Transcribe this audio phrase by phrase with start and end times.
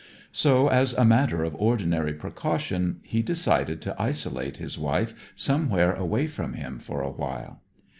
[0.31, 6.25] So, as a matter of ordinary precaution, he decided to isolate his wife somewhere away
[6.25, 7.61] from him for a while.